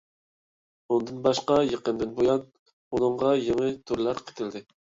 [0.95, 4.69] ئۇندىن باشقا يېقىندىن بۇيان ئۇنىڭغا يېڭى تۈرلەر قېتىلدى.